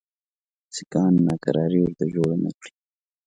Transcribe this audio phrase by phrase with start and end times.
[0.75, 2.71] سیکهان ناکراري ورته جوړي نه کړي.